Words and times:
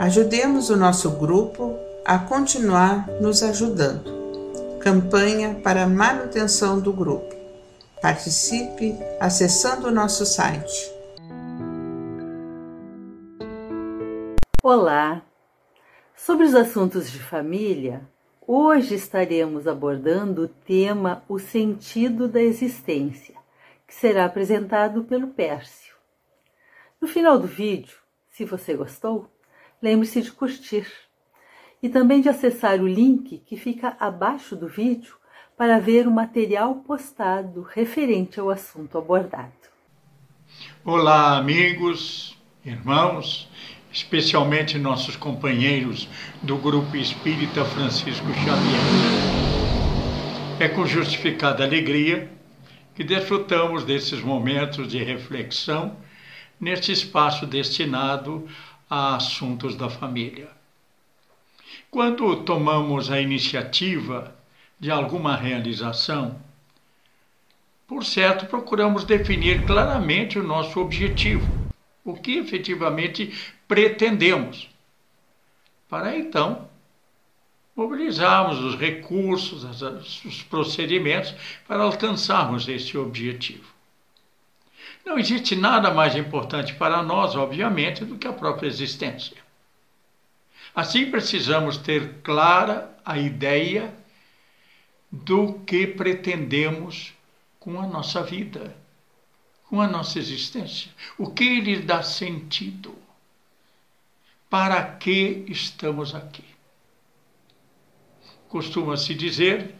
Ajudemos 0.00 0.70
o 0.70 0.78
nosso 0.78 1.10
grupo 1.18 1.78
a 2.06 2.18
continuar 2.18 3.06
nos 3.20 3.42
ajudando. 3.42 4.78
Campanha 4.80 5.60
para 5.62 5.86
manutenção 5.86 6.80
do 6.80 6.90
grupo. 6.90 7.36
Participe 8.00 8.94
acessando 9.20 9.88
o 9.88 9.90
nosso 9.90 10.24
site. 10.24 10.90
Olá! 14.62 15.20
Sobre 16.16 16.46
os 16.46 16.54
assuntos 16.54 17.10
de 17.10 17.22
família, 17.22 18.00
hoje 18.46 18.94
estaremos 18.94 19.68
abordando 19.68 20.44
o 20.44 20.48
tema 20.48 21.22
O 21.28 21.38
Sentido 21.38 22.26
da 22.26 22.40
Existência, 22.40 23.34
que 23.86 23.94
será 23.94 24.24
apresentado 24.24 25.04
pelo 25.04 25.26
Pércio. 25.26 25.94
No 26.98 27.06
final 27.06 27.38
do 27.38 27.46
vídeo, 27.46 27.98
se 28.30 28.46
você 28.46 28.74
gostou, 28.74 29.28
lembre-se 29.82 30.20
de 30.22 30.30
curtir 30.30 30.86
e 31.82 31.88
também 31.88 32.20
de 32.20 32.28
acessar 32.28 32.80
o 32.80 32.86
link 32.86 33.38
que 33.46 33.56
fica 33.56 33.96
abaixo 33.98 34.54
do 34.54 34.68
vídeo 34.68 35.14
para 35.56 35.78
ver 35.78 36.06
o 36.06 36.10
material 36.10 36.76
postado 36.76 37.62
referente 37.62 38.38
ao 38.38 38.50
assunto 38.50 38.98
abordado. 38.98 39.52
Olá, 40.84 41.38
amigos, 41.38 42.36
irmãos, 42.64 43.48
especialmente 43.92 44.78
nossos 44.78 45.16
companheiros 45.16 46.08
do 46.42 46.56
Grupo 46.56 46.96
Espírita 46.96 47.64
Francisco 47.64 48.26
Xavier. 48.26 48.80
É 50.58 50.68
com 50.68 50.86
justificada 50.86 51.64
alegria 51.64 52.30
que 52.94 53.02
desfrutamos 53.02 53.84
desses 53.84 54.20
momentos 54.20 54.88
de 54.88 55.02
reflexão 55.02 55.96
neste 56.60 56.92
espaço 56.92 57.46
destinado 57.46 58.46
a 58.90 59.14
assuntos 59.14 59.76
da 59.76 59.88
família. 59.88 60.50
Quando 61.88 62.42
tomamos 62.42 63.08
a 63.08 63.20
iniciativa 63.20 64.34
de 64.80 64.90
alguma 64.90 65.36
realização, 65.36 66.40
por 67.86 68.04
certo, 68.04 68.46
procuramos 68.46 69.04
definir 69.04 69.64
claramente 69.64 70.38
o 70.38 70.42
nosso 70.42 70.80
objetivo, 70.80 71.46
o 72.04 72.14
que 72.14 72.38
efetivamente 72.38 73.32
pretendemos, 73.68 74.68
para 75.88 76.16
então 76.16 76.68
mobilizarmos 77.74 78.58
os 78.58 78.76
recursos, 78.76 79.64
os 80.24 80.42
procedimentos 80.42 81.34
para 81.66 81.82
alcançarmos 81.82 82.68
esse 82.68 82.98
objetivo. 82.98 83.79
Não 85.04 85.18
existe 85.18 85.56
nada 85.56 85.92
mais 85.92 86.14
importante 86.14 86.74
para 86.74 87.02
nós, 87.02 87.34
obviamente, 87.34 88.04
do 88.04 88.18
que 88.18 88.28
a 88.28 88.32
própria 88.32 88.68
existência. 88.68 89.36
Assim, 90.74 91.10
precisamos 91.10 91.76
ter 91.76 92.20
clara 92.22 92.96
a 93.04 93.18
ideia 93.18 93.92
do 95.10 95.54
que 95.60 95.86
pretendemos 95.86 97.12
com 97.58 97.80
a 97.80 97.86
nossa 97.86 98.22
vida, 98.22 98.76
com 99.68 99.80
a 99.80 99.88
nossa 99.88 100.18
existência. 100.18 100.90
O 101.18 101.30
que 101.30 101.60
lhe 101.60 101.80
dá 101.80 102.02
sentido? 102.02 102.96
Para 104.48 104.82
que 104.96 105.44
estamos 105.48 106.14
aqui? 106.14 106.44
Costuma-se 108.48 109.14
dizer 109.14 109.74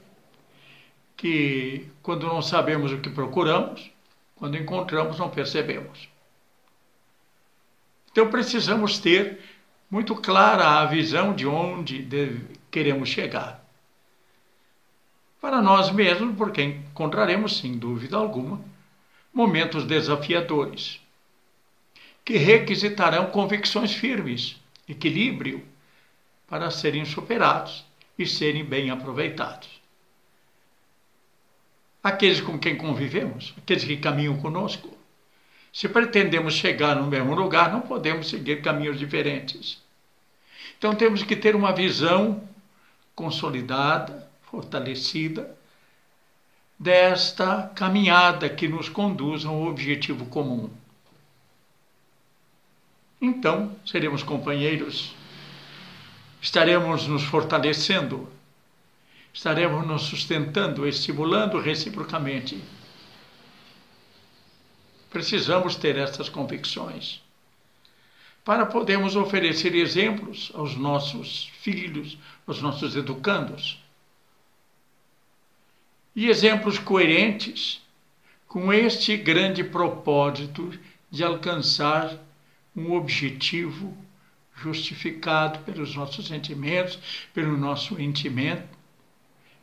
que 1.16 1.88
quando 2.02 2.26
não 2.26 2.40
sabemos 2.40 2.92
o 2.92 3.00
que 3.00 3.10
procuramos, 3.10 3.90
quando 4.40 4.56
encontramos, 4.56 5.18
não 5.18 5.28
percebemos. 5.28 6.08
Então 8.10 8.30
precisamos 8.30 8.98
ter 8.98 9.38
muito 9.90 10.16
clara 10.16 10.80
a 10.80 10.86
visão 10.86 11.34
de 11.34 11.46
onde 11.46 12.08
queremos 12.70 13.10
chegar. 13.10 13.62
Para 15.42 15.60
nós 15.60 15.90
mesmos, 15.90 16.34
porque 16.36 16.62
encontraremos, 16.62 17.58
sem 17.58 17.76
dúvida 17.76 18.16
alguma, 18.16 18.64
momentos 19.32 19.84
desafiadores, 19.84 21.00
que 22.24 22.38
requisitarão 22.38 23.26
convicções 23.26 23.92
firmes, 23.92 24.58
equilíbrio, 24.88 25.62
para 26.48 26.70
serem 26.70 27.04
superados 27.04 27.84
e 28.18 28.26
serem 28.26 28.64
bem 28.64 28.90
aproveitados 28.90 29.79
aqueles 32.02 32.40
com 32.40 32.58
quem 32.58 32.76
convivemos, 32.76 33.54
aqueles 33.58 33.84
que 33.84 33.96
caminham 33.96 34.38
conosco. 34.38 34.96
Se 35.72 35.88
pretendemos 35.88 36.54
chegar 36.54 36.96
no 36.96 37.06
mesmo 37.06 37.34
lugar, 37.34 37.72
não 37.72 37.80
podemos 37.80 38.28
seguir 38.28 38.62
caminhos 38.62 38.98
diferentes. 38.98 39.80
Então 40.78 40.94
temos 40.94 41.22
que 41.22 41.36
ter 41.36 41.54
uma 41.54 41.72
visão 41.72 42.42
consolidada, 43.14 44.28
fortalecida, 44.42 45.56
desta 46.78 47.70
caminhada 47.74 48.48
que 48.48 48.66
nos 48.66 48.88
conduz 48.88 49.44
a 49.44 49.50
um 49.50 49.68
objetivo 49.68 50.24
comum. 50.26 50.70
Então, 53.20 53.76
seremos 53.84 54.22
companheiros, 54.22 55.14
estaremos 56.40 57.06
nos 57.06 57.22
fortalecendo 57.22 58.26
estaremos 59.32 59.86
nos 59.86 60.02
sustentando, 60.02 60.86
estimulando 60.86 61.58
reciprocamente. 61.58 62.60
Precisamos 65.08 65.76
ter 65.76 65.96
estas 65.96 66.28
convicções 66.28 67.20
para 68.44 68.66
podermos 68.66 69.16
oferecer 69.16 69.74
exemplos 69.74 70.50
aos 70.54 70.76
nossos 70.76 71.50
filhos, 71.60 72.18
aos 72.46 72.60
nossos 72.60 72.96
educandos. 72.96 73.82
E 76.14 76.28
exemplos 76.28 76.78
coerentes 76.78 77.80
com 78.48 78.72
este 78.72 79.16
grande 79.16 79.62
propósito 79.62 80.72
de 81.10 81.22
alcançar 81.22 82.18
um 82.74 82.92
objetivo 82.92 83.96
justificado 84.56 85.60
pelos 85.60 85.94
nossos 85.94 86.26
sentimentos, 86.26 86.98
pelo 87.32 87.56
nosso 87.56 87.94
sentimento 87.96 88.79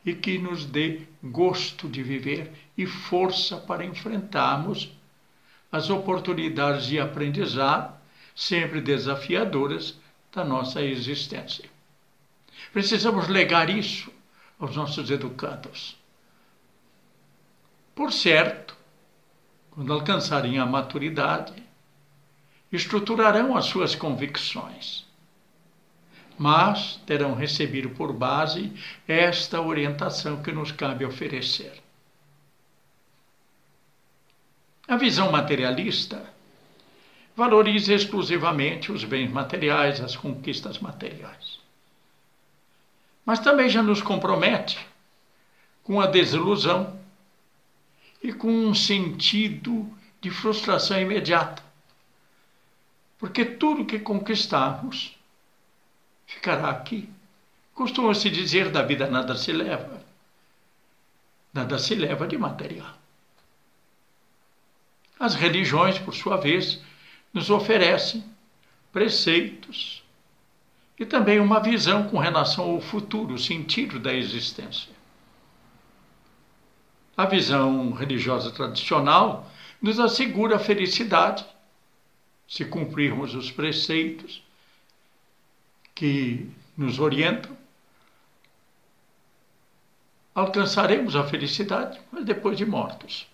e 0.04 0.14
que 0.14 0.38
nos 0.38 0.64
dê 0.64 1.02
gosto 1.22 1.88
de 1.88 2.02
viver 2.02 2.52
e 2.76 2.86
força 2.86 3.56
para 3.56 3.84
enfrentarmos 3.84 4.90
as 5.70 5.90
oportunidades 5.90 6.86
de 6.86 6.98
aprendizado, 6.98 7.94
sempre 8.34 8.80
desafiadoras, 8.80 9.98
da 10.32 10.44
nossa 10.44 10.82
existência. 10.82 11.68
Precisamos 12.72 13.28
legar 13.28 13.68
isso 13.68 14.12
aos 14.58 14.76
nossos 14.76 15.10
educandos. 15.10 15.96
Por 17.94 18.12
certo, 18.12 18.76
quando 19.70 19.92
alcançarem 19.92 20.58
a 20.58 20.66
maturidade, 20.66 21.54
estruturarão 22.70 23.56
as 23.56 23.64
suas 23.64 23.94
convicções 23.94 25.07
mas 26.38 27.00
terão 27.04 27.34
recebido 27.34 27.90
por 27.90 28.12
base 28.12 28.72
esta 29.06 29.60
orientação 29.60 30.40
que 30.40 30.52
nos 30.52 30.70
cabe 30.70 31.04
oferecer. 31.04 31.82
A 34.86 34.96
visão 34.96 35.32
materialista 35.32 36.24
valoriza 37.36 37.92
exclusivamente 37.92 38.90
os 38.90 39.04
bens 39.04 39.30
materiais, 39.30 40.00
as 40.00 40.16
conquistas 40.16 40.78
materiais. 40.78 41.58
Mas 43.26 43.40
também 43.40 43.68
já 43.68 43.82
nos 43.82 44.00
compromete 44.00 44.78
com 45.82 46.00
a 46.00 46.06
desilusão 46.06 46.98
e 48.22 48.32
com 48.32 48.48
um 48.48 48.74
sentido 48.74 49.92
de 50.20 50.30
frustração 50.30 51.00
imediata. 51.00 51.62
Porque 53.18 53.44
tudo 53.44 53.84
que 53.84 53.98
conquistarmos 53.98 55.17
ficará 56.28 56.68
aqui. 56.70 57.08
Costuma-se 57.74 58.30
dizer 58.30 58.70
da 58.70 58.82
vida 58.82 59.08
nada 59.10 59.34
se 59.36 59.50
leva. 59.50 60.00
Nada 61.52 61.78
se 61.78 61.94
leva 61.94 62.28
de 62.28 62.36
material. 62.36 62.94
As 65.18 65.34
religiões, 65.34 65.98
por 65.98 66.14
sua 66.14 66.36
vez, 66.36 66.80
nos 67.32 67.50
oferecem 67.50 68.22
preceitos 68.92 70.04
e 70.98 71.06
também 71.06 71.40
uma 71.40 71.60
visão 71.60 72.08
com 72.08 72.18
relação 72.18 72.70
ao 72.70 72.80
futuro, 72.80 73.34
o 73.34 73.38
sentido 73.38 73.98
da 73.98 74.12
existência. 74.12 74.92
A 77.16 77.26
visão 77.26 77.92
religiosa 77.92 78.50
tradicional 78.52 79.50
nos 79.80 79.98
assegura 79.98 80.56
a 80.56 80.60
felicidade 80.60 81.44
se 82.46 82.64
cumprirmos 82.64 83.34
os 83.34 83.50
preceitos 83.50 84.42
que 85.98 86.48
nos 86.76 87.00
orientam, 87.00 87.56
alcançaremos 90.32 91.16
a 91.16 91.24
felicidade, 91.24 92.00
mas 92.12 92.24
depois 92.24 92.56
de 92.56 92.64
mortos. 92.64 93.26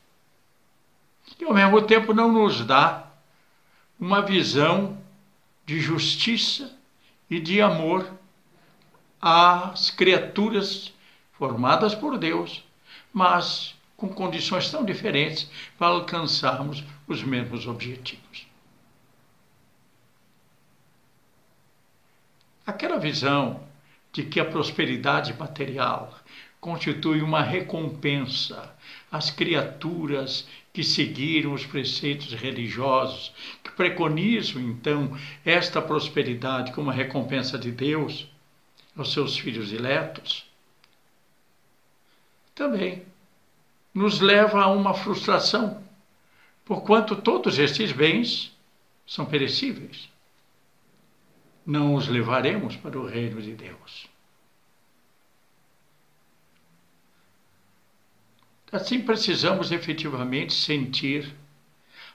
E 1.38 1.44
ao 1.44 1.52
mesmo 1.52 1.82
tempo 1.82 2.14
não 2.14 2.32
nos 2.32 2.64
dá 2.64 3.06
uma 4.00 4.22
visão 4.22 4.96
de 5.66 5.78
justiça 5.78 6.75
e 7.28 7.38
de 7.38 7.61
amor 7.61 8.11
às 9.20 9.90
criaturas 9.90 10.90
formadas 11.34 11.94
por 11.94 12.16
Deus, 12.16 12.64
mas 13.12 13.75
com 13.94 14.08
condições 14.08 14.70
tão 14.70 14.87
diferentes 14.87 15.50
para 15.78 15.88
alcançarmos 15.88 16.82
os 17.06 17.22
mesmos 17.22 17.66
objetivos. 17.66 18.53
Aquela 22.66 22.99
visão 22.99 23.62
de 24.12 24.22
que 24.22 24.40
a 24.40 24.44
prosperidade 24.44 25.34
material 25.34 26.19
constitui 26.61 27.20
uma 27.20 27.43
recompensa 27.43 28.75
às 29.12 29.31
criaturas 29.31 30.49
que 30.72 30.82
seguiram 30.82 31.52
os 31.52 31.66
preceitos 31.66 32.32
religiosos, 32.32 33.32
que 33.62 33.70
preconizam 33.72 34.62
então 34.62 35.16
esta 35.44 35.82
prosperidade 35.82 36.72
como 36.72 36.90
recompensa 36.90 37.58
de 37.58 37.70
Deus 37.70 38.26
aos 38.96 39.12
seus 39.12 39.37
filhos 39.37 39.72
eleitos, 39.72 40.46
também 42.55 43.02
nos 43.93 44.20
leva 44.20 44.62
a 44.62 44.69
uma 44.69 44.94
frustração, 44.94 45.82
porquanto 46.64 47.14
todos 47.14 47.58
estes 47.58 47.93
bens 47.93 48.56
são 49.06 49.26
perecíveis. 49.26 50.08
Não 51.64 51.94
os 51.94 52.08
levaremos 52.08 52.76
para 52.76 52.99
o 52.99 53.06
reino 53.06 53.40
de 53.40 53.55
Deus. 53.55 54.08
Assim 58.70 59.00
precisamos 59.00 59.70
efetivamente 59.70 60.52
sentir 60.52 61.32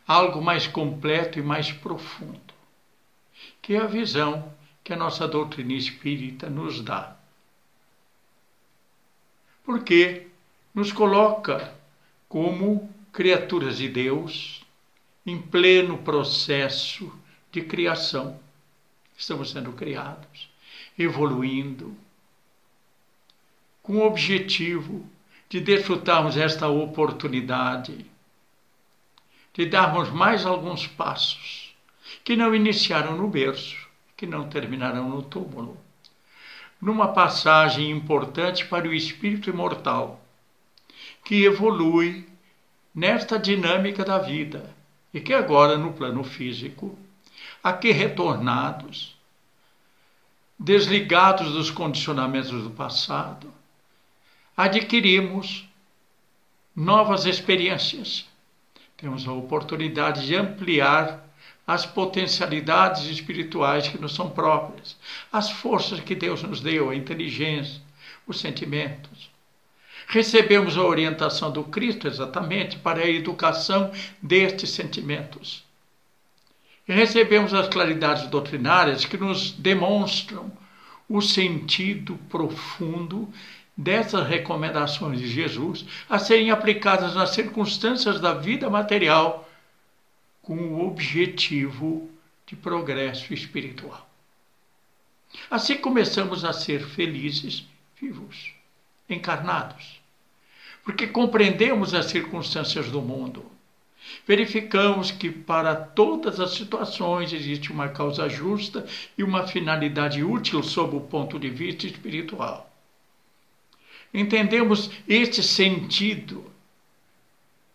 algo 0.05 0.41
mais 0.41 0.67
completo 0.67 1.39
e 1.39 1.41
mais 1.41 1.71
profundo, 1.71 2.53
que 3.61 3.75
é 3.75 3.79
a 3.79 3.85
visão 3.85 4.53
que 4.83 4.91
a 4.91 4.97
nossa 4.97 5.27
doutrina 5.27 5.73
espírita 5.73 6.49
nos 6.49 6.81
dá. 6.81 7.15
Porque 9.63 10.27
nos 10.73 10.91
coloca 10.91 11.73
como 12.27 12.93
criaturas 13.13 13.77
de 13.77 13.87
Deus 13.87 14.65
em 15.25 15.41
pleno 15.41 15.97
processo 15.99 17.11
de 17.51 17.61
criação. 17.61 18.39
Estamos 19.19 19.51
sendo 19.51 19.73
criados, 19.73 20.49
evoluindo, 20.97 21.93
com 23.83 23.97
o 23.97 24.05
objetivo 24.07 25.05
de 25.49 25.59
desfrutarmos 25.59 26.37
esta 26.37 26.69
oportunidade, 26.69 28.05
de 29.53 29.65
darmos 29.65 30.09
mais 30.09 30.45
alguns 30.45 30.87
passos 30.87 31.75
que 32.23 32.37
não 32.37 32.55
iniciaram 32.55 33.17
no 33.17 33.27
berço, 33.27 33.89
que 34.15 34.25
não 34.25 34.47
terminarão 34.47 35.09
no 35.09 35.21
túmulo. 35.21 35.77
Numa 36.81 37.09
passagem 37.09 37.91
importante 37.91 38.65
para 38.67 38.87
o 38.87 38.93
espírito 38.93 39.49
imortal, 39.49 40.23
que 41.25 41.43
evolui 41.43 42.25
nesta 42.95 43.37
dinâmica 43.37 44.05
da 44.05 44.17
vida 44.17 44.73
e 45.13 45.19
que 45.19 45.33
agora, 45.33 45.77
no 45.77 45.91
plano 45.91 46.23
físico, 46.23 46.97
aqui 47.63 47.91
retornados, 47.91 49.15
desligados 50.57 51.51
dos 51.53 51.71
condicionamentos 51.71 52.51
do 52.51 52.71
passado, 52.71 53.53
adquirimos 54.55 55.67
novas 56.75 57.25
experiências. 57.25 58.25
Temos 58.97 59.27
a 59.27 59.31
oportunidade 59.31 60.25
de 60.25 60.35
ampliar 60.35 61.25
as 61.65 61.85
potencialidades 61.85 63.05
espirituais 63.05 63.87
que 63.87 63.97
nos 63.97 64.15
são 64.15 64.29
próprias, 64.29 64.97
as 65.31 65.51
forças 65.51 65.99
que 65.99 66.15
Deus 66.15 66.41
nos 66.41 66.61
deu, 66.61 66.89
a 66.89 66.95
inteligência, 66.95 67.81
os 68.25 68.39
sentimentos. 68.39 69.29
Recebemos 70.07 70.75
a 70.77 70.83
orientação 70.83 71.51
do 71.51 71.63
Cristo 71.63 72.07
exatamente 72.07 72.77
para 72.79 73.01
a 73.01 73.09
educação 73.09 73.91
destes 74.21 74.71
sentimentos. 74.71 75.63
E 76.89 76.93
recebemos 76.93 77.53
as 77.53 77.67
claridades 77.67 78.27
doutrinárias 78.29 79.05
que 79.05 79.15
nos 79.15 79.51
demonstram 79.51 80.51
o 81.07 81.21
sentido 81.21 82.17
profundo 82.27 83.31
dessas 83.77 84.27
recomendações 84.27 85.19
de 85.19 85.27
Jesus 85.27 85.85
a 86.09 86.17
serem 86.17 86.49
aplicadas 86.49 87.13
nas 87.13 87.29
circunstâncias 87.29 88.19
da 88.19 88.33
vida 88.33 88.71
material 88.71 89.47
com 90.41 90.55
o 90.55 90.87
objetivo 90.87 92.09
de 92.47 92.55
progresso 92.55 93.35
espiritual. 93.35 94.09
Assim 95.51 95.77
começamos 95.77 96.43
a 96.43 96.51
ser 96.53 96.83
felizes, 96.83 97.67
vivos, 98.01 98.51
encarnados, 99.07 100.01
porque 100.83 101.05
compreendemos 101.05 101.93
as 101.93 102.07
circunstâncias 102.07 102.89
do 102.89 102.99
mundo. 102.99 103.58
Verificamos 104.27 105.11
que 105.11 105.29
para 105.29 105.75
todas 105.75 106.39
as 106.39 106.51
situações 106.51 107.33
existe 107.33 107.71
uma 107.71 107.89
causa 107.89 108.29
justa 108.29 108.85
e 109.17 109.23
uma 109.23 109.47
finalidade 109.47 110.23
útil 110.23 110.61
sob 110.63 110.95
o 110.95 111.01
ponto 111.01 111.39
de 111.39 111.49
vista 111.49 111.85
espiritual 111.85 112.69
entendemos 114.13 114.89
este 115.07 115.43
sentido 115.43 116.51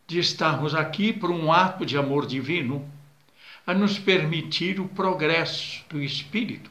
de 0.06 0.18
estarmos 0.18 0.74
aqui 0.74 1.12
por 1.12 1.30
um 1.30 1.52
ato 1.52 1.86
de 1.86 1.96
amor 1.96 2.26
divino, 2.26 2.86
a 3.66 3.72
nos 3.72 3.98
permitir 3.98 4.78
o 4.78 4.88
progresso 4.88 5.82
do 5.88 6.02
espírito, 6.02 6.70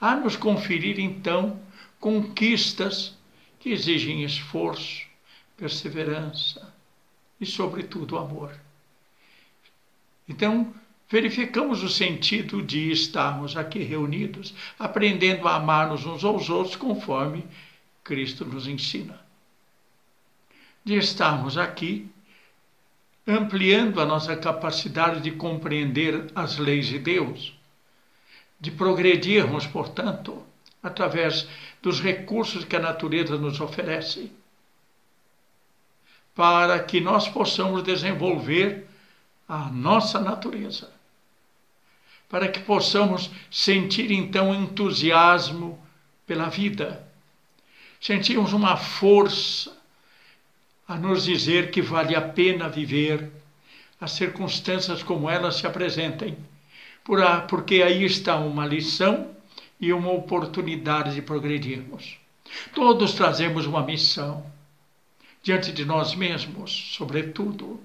a 0.00 0.16
nos 0.16 0.36
conferir 0.36 0.98
então 0.98 1.60
conquistas 2.00 3.16
que 3.60 3.70
exigem 3.70 4.24
esforço, 4.24 5.06
perseverança 5.56 6.74
e, 7.40 7.46
sobretudo, 7.46 8.18
amor. 8.18 8.63
Então, 10.28 10.72
verificamos 11.08 11.82
o 11.82 11.88
sentido 11.88 12.62
de 12.62 12.90
estarmos 12.90 13.56
aqui 13.56 13.80
reunidos, 13.80 14.54
aprendendo 14.78 15.46
a 15.46 15.56
amar-nos 15.56 16.06
uns 16.06 16.24
aos 16.24 16.48
outros 16.48 16.76
conforme 16.76 17.44
Cristo 18.02 18.44
nos 18.44 18.66
ensina. 18.66 19.20
De 20.84 20.96
estarmos 20.96 21.56
aqui 21.56 22.10
ampliando 23.26 24.00
a 24.00 24.04
nossa 24.04 24.36
capacidade 24.36 25.20
de 25.20 25.30
compreender 25.30 26.30
as 26.34 26.58
leis 26.58 26.86
de 26.86 26.98
Deus, 26.98 27.54
de 28.60 28.70
progredirmos, 28.70 29.66
portanto, 29.66 30.44
através 30.82 31.48
dos 31.80 32.00
recursos 32.00 32.64
que 32.64 32.76
a 32.76 32.80
natureza 32.80 33.38
nos 33.38 33.60
oferece, 33.60 34.30
para 36.34 36.82
que 36.82 37.00
nós 37.00 37.28
possamos 37.28 37.82
desenvolver 37.82 38.86
a 39.48 39.70
nossa 39.70 40.20
natureza, 40.20 40.90
para 42.28 42.48
que 42.48 42.60
possamos 42.60 43.30
sentir 43.50 44.10
então 44.10 44.54
entusiasmo 44.54 45.78
pela 46.26 46.48
vida. 46.48 47.06
Sentimos 48.00 48.52
uma 48.52 48.76
força 48.76 49.76
a 50.86 50.96
nos 50.96 51.24
dizer 51.24 51.70
que 51.70 51.80
vale 51.80 52.14
a 52.14 52.20
pena 52.20 52.68
viver. 52.68 53.30
As 54.00 54.12
circunstâncias 54.12 55.02
como 55.02 55.30
elas 55.30 55.56
se 55.56 55.66
apresentem, 55.66 56.36
porque 57.48 57.82
aí 57.82 58.04
está 58.04 58.36
uma 58.36 58.66
lição 58.66 59.30
e 59.80 59.92
uma 59.92 60.10
oportunidade 60.10 61.14
de 61.14 61.22
progredirmos. 61.22 62.18
Todos 62.74 63.14
trazemos 63.14 63.66
uma 63.66 63.82
missão 63.82 64.44
diante 65.42 65.72
de 65.72 65.84
nós 65.84 66.14
mesmos, 66.14 66.94
sobretudo, 66.96 67.80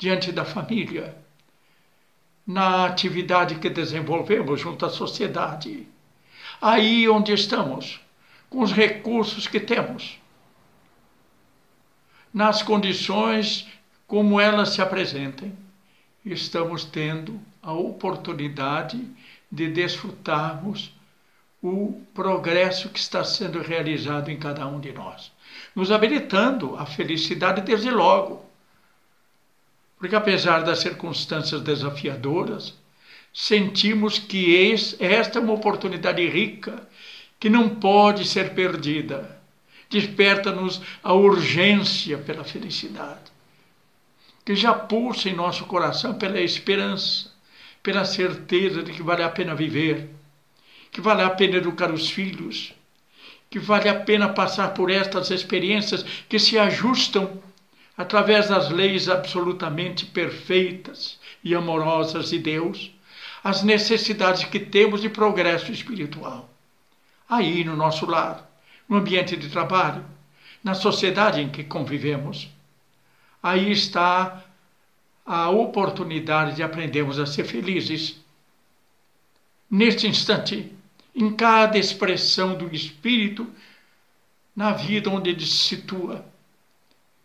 diante 0.00 0.32
da 0.32 0.46
família, 0.46 1.14
na 2.46 2.86
atividade 2.86 3.56
que 3.56 3.68
desenvolvemos 3.68 4.58
junto 4.58 4.86
à 4.86 4.88
sociedade. 4.88 5.86
Aí 6.60 7.06
onde 7.06 7.34
estamos, 7.34 8.00
com 8.48 8.62
os 8.62 8.72
recursos 8.72 9.46
que 9.46 9.60
temos, 9.60 10.18
nas 12.32 12.62
condições 12.62 13.68
como 14.06 14.40
elas 14.40 14.70
se 14.70 14.80
apresentem, 14.80 15.52
estamos 16.24 16.82
tendo 16.82 17.38
a 17.62 17.72
oportunidade 17.74 19.06
de 19.52 19.68
desfrutarmos 19.68 20.94
o 21.62 22.00
progresso 22.14 22.88
que 22.88 22.98
está 22.98 23.22
sendo 23.22 23.60
realizado 23.60 24.30
em 24.30 24.38
cada 24.38 24.66
um 24.66 24.80
de 24.80 24.92
nós, 24.92 25.30
nos 25.76 25.92
habilitando 25.92 26.74
a 26.76 26.86
felicidade 26.86 27.60
desde 27.60 27.90
logo. 27.90 28.49
Porque 30.00 30.16
apesar 30.16 30.64
das 30.64 30.78
circunstâncias 30.78 31.60
desafiadoras, 31.60 32.74
sentimos 33.34 34.18
que 34.18 34.74
esta 34.98 35.38
é 35.38 35.42
uma 35.42 35.52
oportunidade 35.52 36.26
rica 36.26 36.88
que 37.38 37.50
não 37.50 37.68
pode 37.68 38.26
ser 38.26 38.54
perdida. 38.54 39.38
Desperta-nos 39.90 40.80
a 41.02 41.12
urgência 41.12 42.16
pela 42.16 42.44
felicidade, 42.44 43.30
que 44.42 44.56
já 44.56 44.72
pulsa 44.72 45.28
em 45.28 45.34
nosso 45.34 45.66
coração 45.66 46.14
pela 46.14 46.40
esperança, 46.40 47.30
pela 47.82 48.06
certeza 48.06 48.82
de 48.82 48.92
que 48.92 49.02
vale 49.02 49.22
a 49.22 49.28
pena 49.28 49.54
viver, 49.54 50.08
que 50.90 51.02
vale 51.02 51.22
a 51.22 51.30
pena 51.30 51.58
educar 51.58 51.92
os 51.92 52.08
filhos, 52.08 52.72
que 53.50 53.58
vale 53.58 53.88
a 53.88 54.00
pena 54.00 54.30
passar 54.30 54.72
por 54.72 54.90
estas 54.90 55.30
experiências 55.30 56.02
que 56.26 56.38
se 56.38 56.58
ajustam 56.58 57.42
através 58.00 58.48
das 58.48 58.70
leis 58.70 59.10
absolutamente 59.10 60.06
perfeitas 60.06 61.20
e 61.44 61.54
amorosas 61.54 62.30
de 62.30 62.38
Deus, 62.38 62.90
às 63.44 63.62
necessidades 63.62 64.44
que 64.44 64.58
temos 64.58 65.02
de 65.02 65.10
progresso 65.10 65.70
espiritual. 65.70 66.48
Aí 67.28 67.62
no 67.62 67.76
nosso 67.76 68.06
lar, 68.06 68.50
no 68.88 68.96
ambiente 68.96 69.36
de 69.36 69.50
trabalho, 69.50 70.02
na 70.64 70.72
sociedade 70.72 71.42
em 71.42 71.50
que 71.50 71.62
convivemos. 71.62 72.48
Aí 73.42 73.70
está 73.70 74.44
a 75.26 75.50
oportunidade 75.50 76.56
de 76.56 76.62
aprendermos 76.62 77.18
a 77.18 77.26
ser 77.26 77.44
felizes. 77.44 78.18
Neste 79.70 80.06
instante, 80.06 80.72
em 81.14 81.30
cada 81.34 81.76
expressão 81.76 82.56
do 82.56 82.74
Espírito, 82.74 83.46
na 84.56 84.72
vida 84.72 85.10
onde 85.10 85.28
ele 85.28 85.44
se 85.44 85.68
situa. 85.68 86.29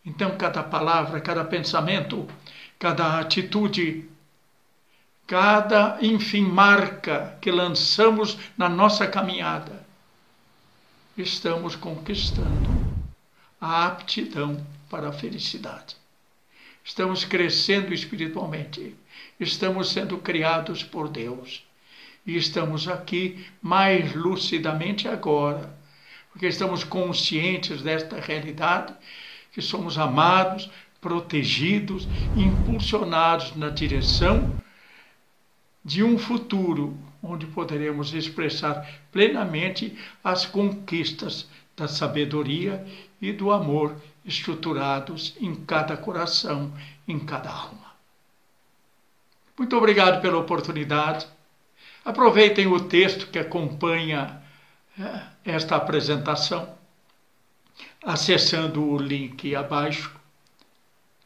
Então, 0.05 0.37
cada 0.37 0.61
palavra, 0.61 1.19
cada 1.19 1.43
pensamento, 1.43 2.27
cada 2.77 3.19
atitude, 3.19 4.07
cada, 5.25 5.97
enfim, 6.01 6.41
marca 6.41 7.37
que 7.41 7.49
lançamos 7.49 8.37
na 8.57 8.69
nossa 8.69 9.07
caminhada, 9.07 9.85
estamos 11.17 11.75
conquistando 11.75 12.69
a 13.59 13.87
aptidão 13.87 14.63
para 14.89 15.09
a 15.09 15.13
felicidade. 15.13 15.95
Estamos 16.83 17.25
crescendo 17.25 17.93
espiritualmente, 17.93 18.95
estamos 19.39 19.89
sendo 19.89 20.19
criados 20.19 20.83
por 20.83 21.09
Deus 21.09 21.63
e 22.25 22.37
estamos 22.37 22.87
aqui 22.87 23.43
mais 23.59 24.13
lucidamente 24.13 25.07
agora, 25.07 25.75
porque 26.31 26.45
estamos 26.45 26.83
conscientes 26.83 27.81
desta 27.81 28.19
realidade, 28.19 28.93
que 29.55 29.61
somos 29.61 29.97
amados, 29.97 30.69
protegidos, 30.99 32.05
impulsionados 32.35 33.55
na 33.55 33.69
direção 33.69 34.53
de 35.83 36.03
um 36.03 36.17
futuro 36.17 36.97
onde 37.23 37.45
poderemos 37.45 38.13
expressar 38.13 38.85
plenamente 39.13 39.97
as 40.21 40.45
conquistas 40.45 41.47
da 41.73 41.87
sabedoria 41.87 42.85
e 43.21 43.31
do 43.31 43.49
amor 43.49 43.95
estruturados 44.25 45.33
em 45.39 45.55
cada 45.55 45.95
coração, 45.95 46.73
em 47.07 47.17
cada 47.17 47.49
alma. 47.49 47.95
Muito 49.57 49.77
obrigado 49.77 50.21
pela 50.21 50.37
oportunidade. 50.37 51.25
Aproveitem 52.03 52.67
o 52.67 52.89
texto 52.89 53.27
que 53.27 53.39
acompanha 53.39 54.41
eh, 54.99 55.21
esta 55.45 55.77
apresentação, 55.77 56.74
acessando 58.05 58.83
o 58.83 58.97
link 58.97 59.55
abaixo. 59.55 60.15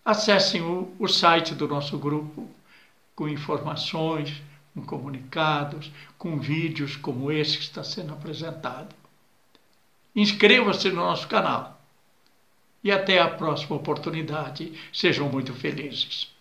Acessem 0.04 0.62
o, 0.62 0.92
o 0.98 1.08
site 1.08 1.54
do 1.54 1.68
nosso 1.68 1.98
grupo 1.98 2.50
com 3.14 3.28
informações, 3.28 4.42
com 4.74 4.82
comunicados, 4.82 5.92
com 6.18 6.40
vídeos 6.40 6.96
como 6.96 7.32
esse 7.32 7.58
que 7.58 7.64
está 7.64 7.84
sendo 7.84 8.14
apresentado. 8.14 8.96
Inscreva-se 10.16 10.90
no 10.90 10.96
nosso 10.96 11.28
canal. 11.28 11.78
E 12.82 12.92
até 12.92 13.20
a 13.20 13.28
próxima 13.28 13.76
oportunidade. 13.76 14.74
Sejam 14.94 15.28
muito 15.28 15.54
felizes. 15.54 16.34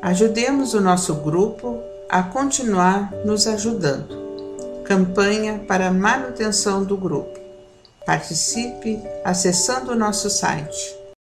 Ajudemos 0.00 0.72
o 0.72 0.80
nosso 0.80 1.16
grupo 1.16 1.82
a 2.08 2.22
continuar 2.22 3.12
nos 3.26 3.46
ajudando. 3.46 4.24
Campanha 4.84 5.58
para 5.58 5.92
manutenção 5.92 6.82
do 6.82 6.96
grupo. 6.96 7.45
Participe 8.06 9.02
acessando 9.24 9.90
o 9.90 9.96
nosso 9.96 10.30
site 10.30 10.96